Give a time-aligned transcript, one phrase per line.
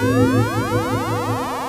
[0.00, 1.59] Música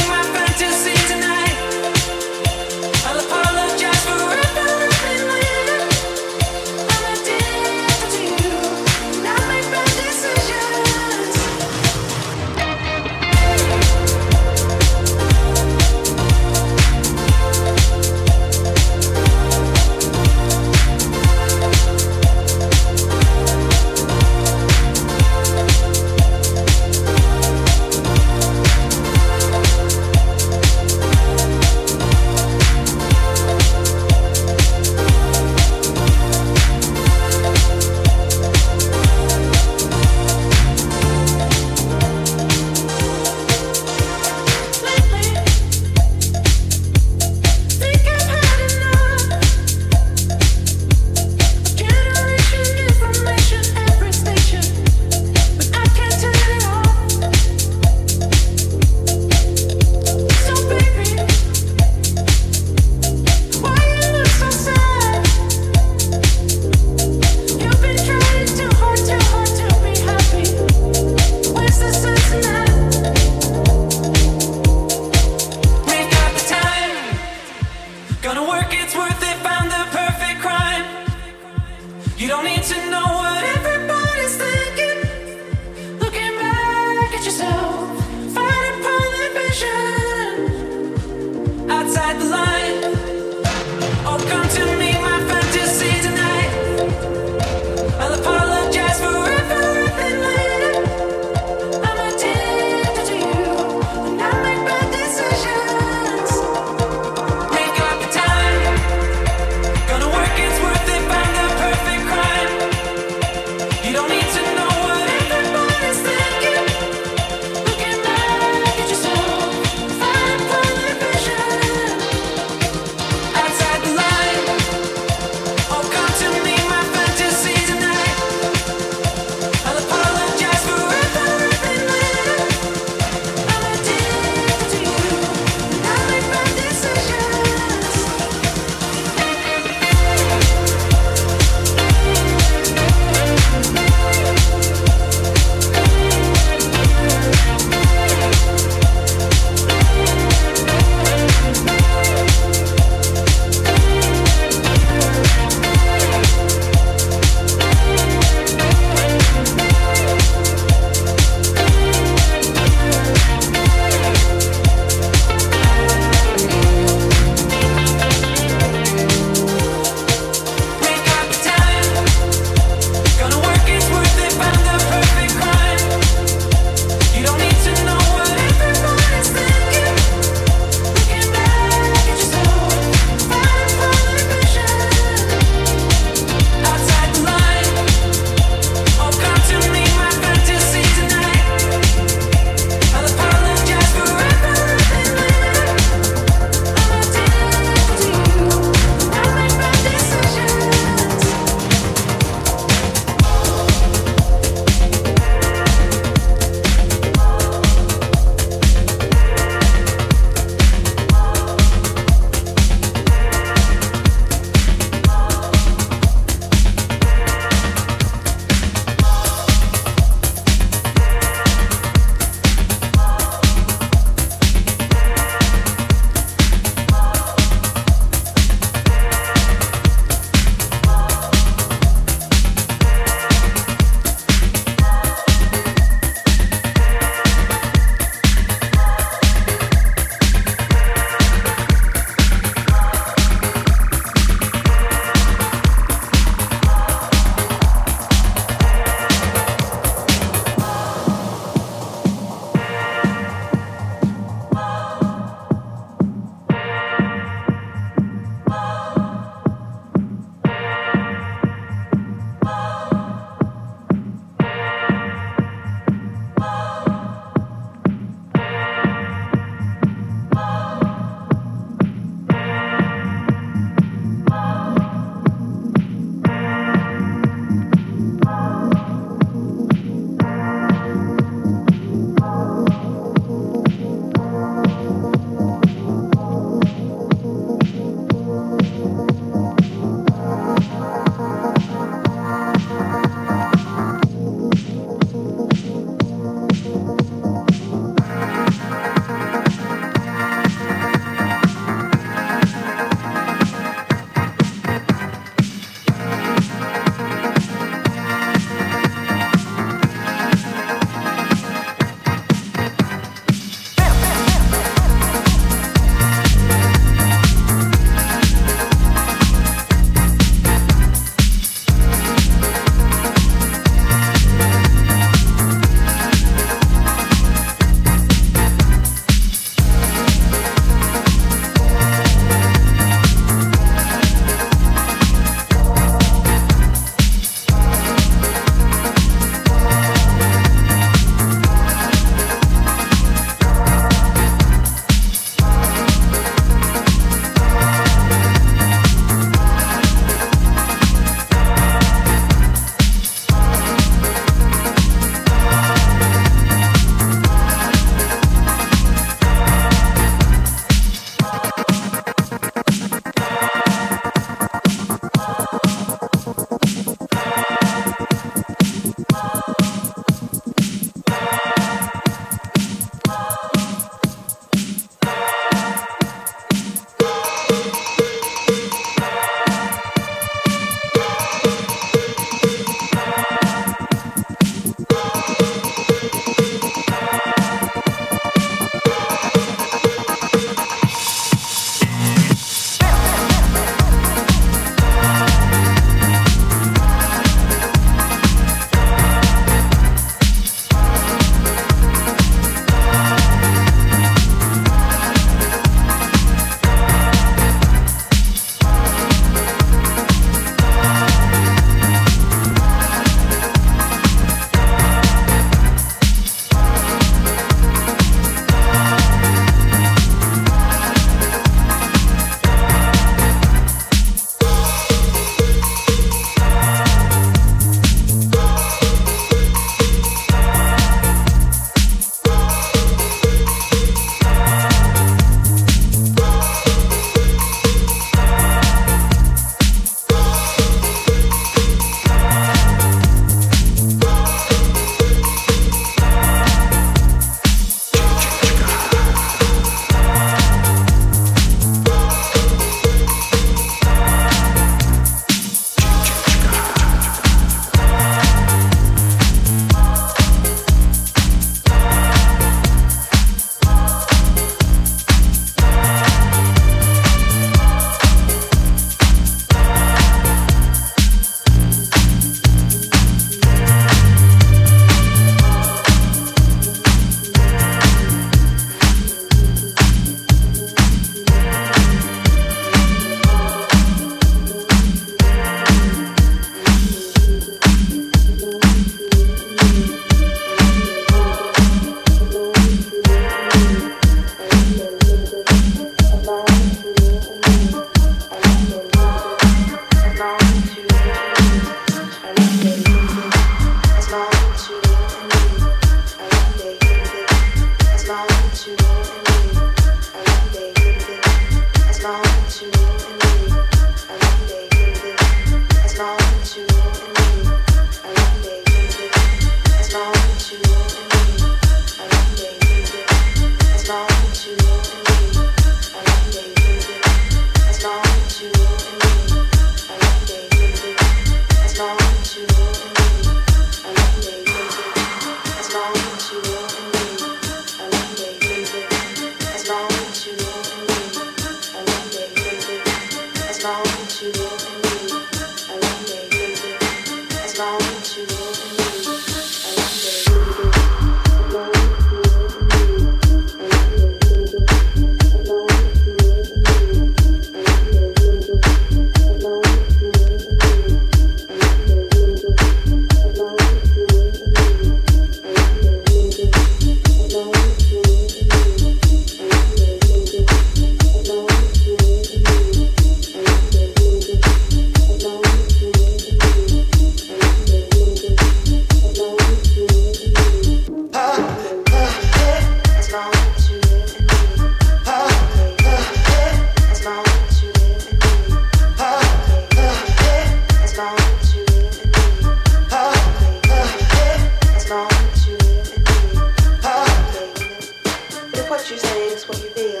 [599.16, 600.00] is what you feel,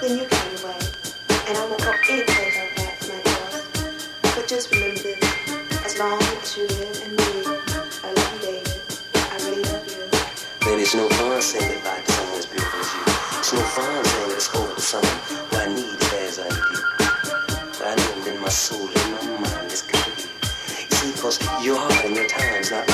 [0.00, 0.78] then you carry away.
[1.48, 3.66] And I won't go any place on that.
[4.22, 5.14] But just remember
[5.84, 7.30] as long as you live and me,
[8.04, 8.82] I love you, David.
[9.14, 10.70] I really love you.
[10.70, 13.38] Lady, it's no fun saying goodbye to someone as beautiful as you.
[13.38, 16.88] It's no fun saying it's over to someone who I need as I need
[17.80, 20.08] I know in my soul, in my mind, it's gonna
[21.62, 22.87] your heart and your time's not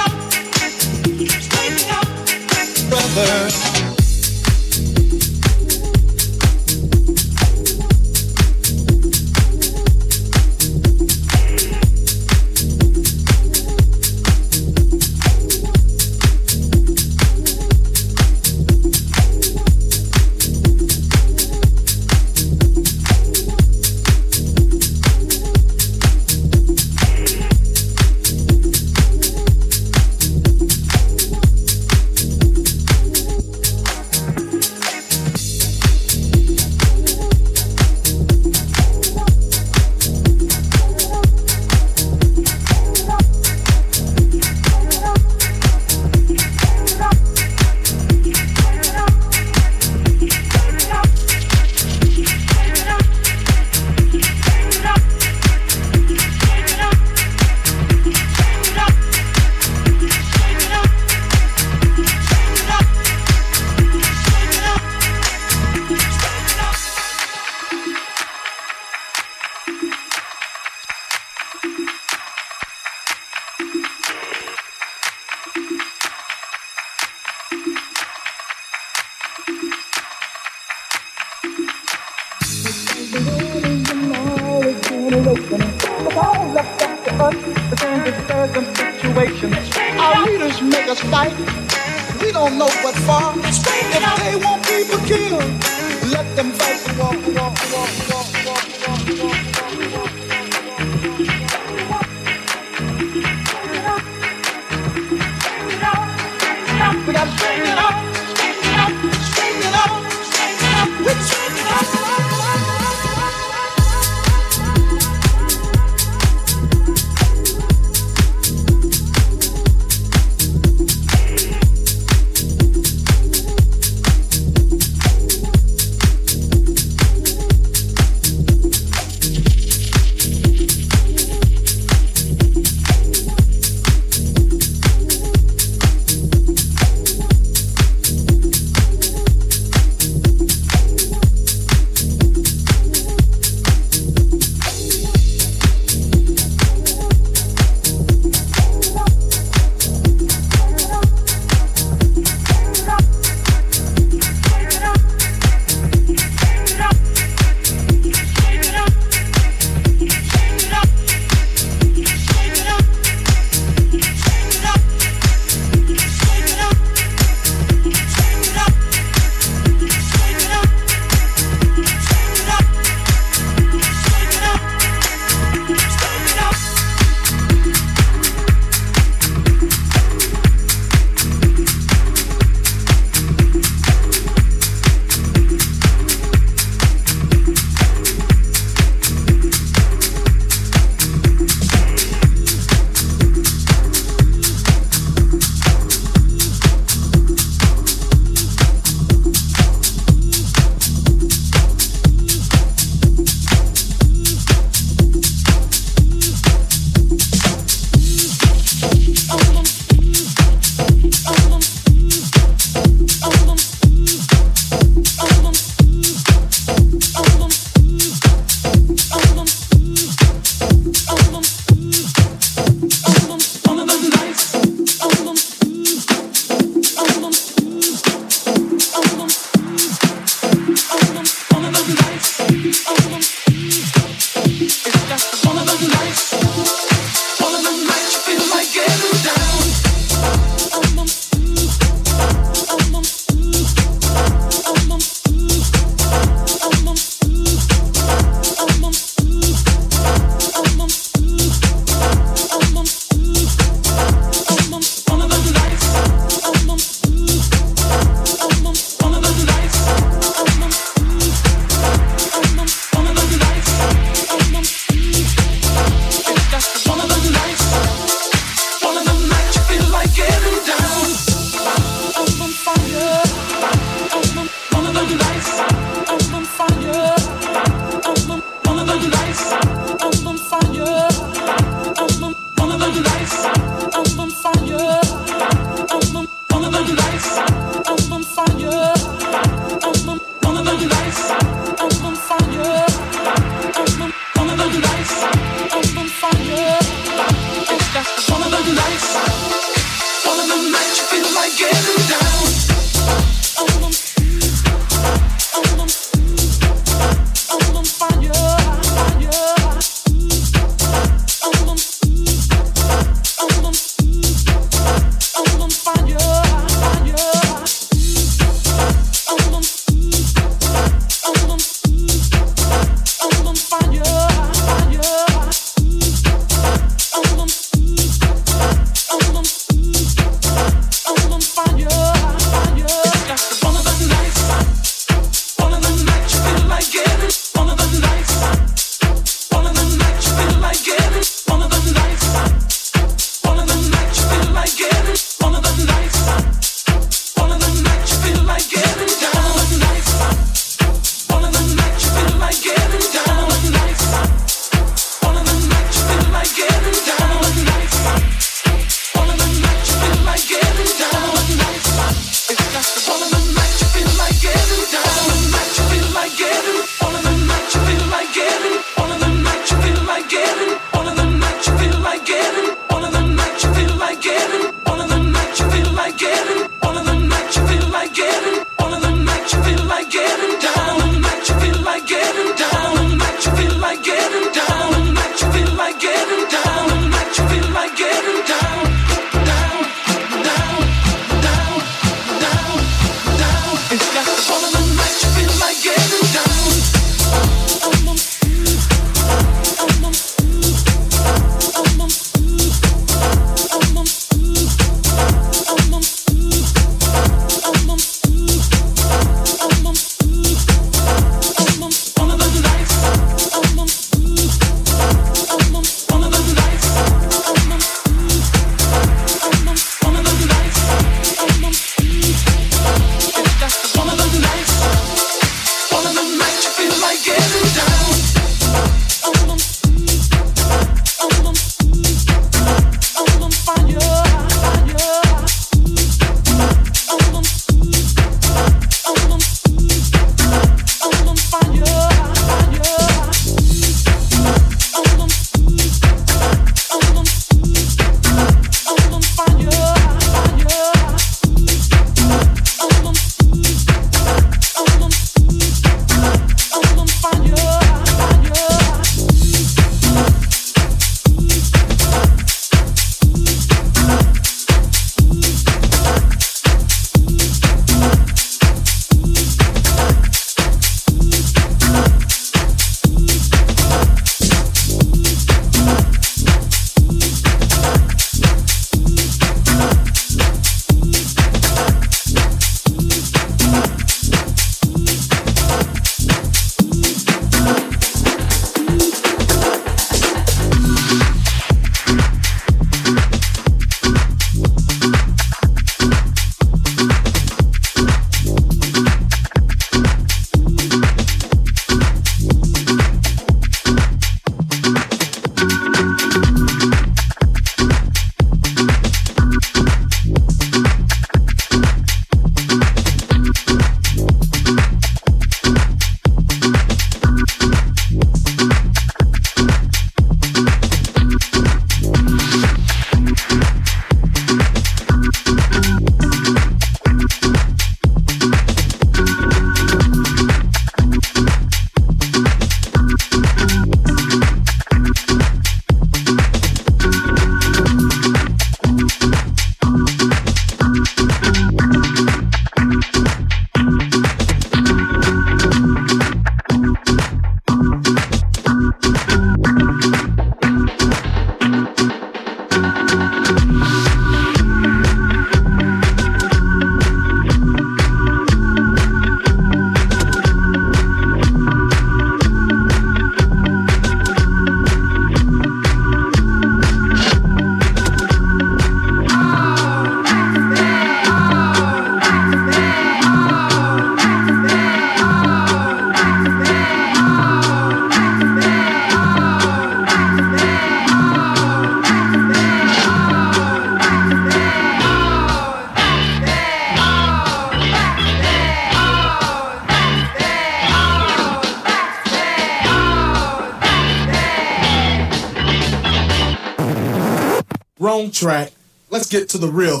[598.42, 598.72] track.
[599.08, 600.00] Let's get to the real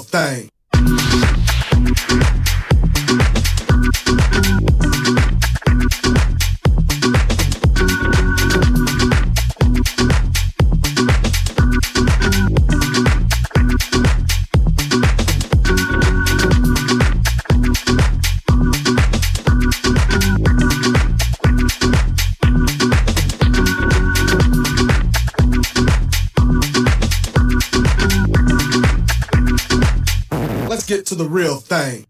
[30.92, 31.06] thing.
[31.06, 32.06] to the real thing.